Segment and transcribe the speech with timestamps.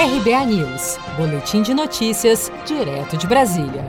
[0.00, 3.86] RBA News, Boletim de Notícias, direto de Brasília.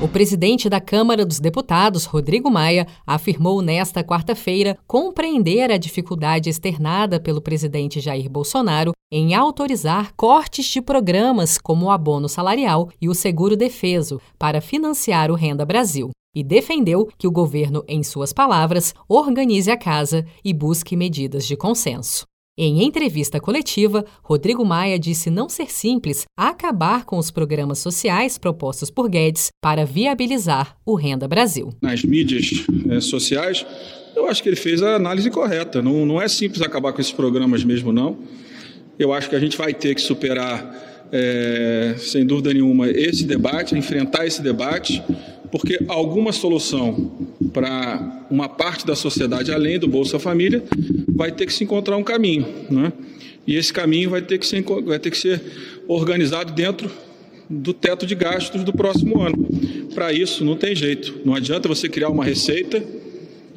[0.00, 7.20] O presidente da Câmara dos Deputados, Rodrigo Maia, afirmou nesta quarta-feira compreender a dificuldade externada
[7.20, 13.14] pelo presidente Jair Bolsonaro em autorizar cortes de programas como o abono salarial e o
[13.14, 18.94] seguro defeso para financiar o Renda Brasil e defendeu que o governo, em suas palavras,
[19.06, 22.24] organize a casa e busque medidas de consenso.
[22.58, 28.90] Em entrevista coletiva, Rodrigo Maia disse não ser simples acabar com os programas sociais propostos
[28.90, 31.68] por Guedes para viabilizar o Renda Brasil.
[31.82, 33.66] Nas mídias é, sociais,
[34.16, 35.82] eu acho que ele fez a análise correta.
[35.82, 38.16] Não, não é simples acabar com esses programas mesmo, não.
[38.98, 43.76] Eu acho que a gente vai ter que superar, é, sem dúvida nenhuma, esse debate,
[43.76, 45.02] enfrentar esse debate
[45.50, 47.12] porque alguma solução
[47.52, 50.62] para uma parte da sociedade além do Bolsa Família
[51.16, 52.92] vai ter que se encontrar um caminho, né?
[53.46, 55.40] E esse caminho vai ter que ser, vai ter que ser
[55.88, 56.90] organizado dentro
[57.48, 59.48] do teto de gastos do próximo ano.
[59.94, 61.20] Para isso, não tem jeito.
[61.24, 62.84] Não adianta você criar uma receita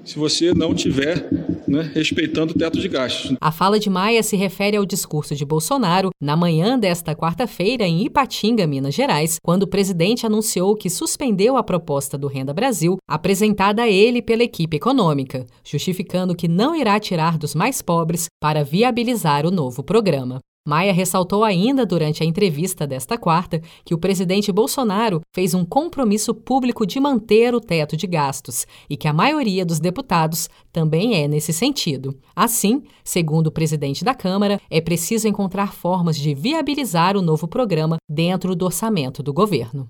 [0.06, 1.28] se você não tiver
[1.70, 3.36] né, respeitando o teto de gastos.
[3.40, 8.06] A fala de Maia se refere ao discurso de Bolsonaro na manhã desta quarta-feira em
[8.06, 13.84] Ipatinga, Minas Gerais, quando o presidente anunciou que suspendeu a proposta do Renda Brasil apresentada
[13.84, 19.46] a ele pela equipe econômica, justificando que não irá tirar dos mais pobres para viabilizar
[19.46, 20.40] o novo programa.
[20.70, 26.32] Maia ressaltou ainda durante a entrevista desta quarta que o presidente Bolsonaro fez um compromisso
[26.32, 31.28] público de manter o teto de gastos e que a maioria dos deputados também é
[31.28, 32.16] nesse sentido.
[32.36, 37.98] Assim, segundo o presidente da Câmara, é preciso encontrar formas de viabilizar o novo programa
[38.08, 39.90] dentro do orçamento do governo.